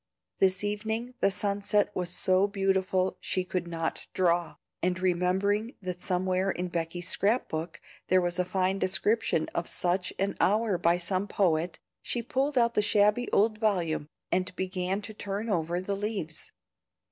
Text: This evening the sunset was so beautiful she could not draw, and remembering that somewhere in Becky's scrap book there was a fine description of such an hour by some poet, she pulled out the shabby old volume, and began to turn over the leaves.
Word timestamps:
This 0.39 0.63
evening 0.63 1.13
the 1.19 1.29
sunset 1.29 1.95
was 1.95 2.09
so 2.09 2.47
beautiful 2.47 3.17
she 3.19 3.43
could 3.43 3.67
not 3.67 4.07
draw, 4.15 4.55
and 4.81 4.99
remembering 4.99 5.75
that 5.79 6.01
somewhere 6.01 6.49
in 6.49 6.69
Becky's 6.69 7.07
scrap 7.07 7.47
book 7.47 7.79
there 8.07 8.19
was 8.19 8.39
a 8.39 8.43
fine 8.45 8.79
description 8.79 9.47
of 9.53 9.69
such 9.69 10.11
an 10.17 10.37
hour 10.41 10.79
by 10.79 10.97
some 10.97 11.27
poet, 11.27 11.79
she 12.01 12.23
pulled 12.23 12.57
out 12.57 12.73
the 12.73 12.81
shabby 12.81 13.29
old 13.29 13.59
volume, 13.59 14.07
and 14.31 14.55
began 14.55 15.03
to 15.03 15.13
turn 15.13 15.49
over 15.51 15.79
the 15.79 15.95
leaves. 15.95 16.51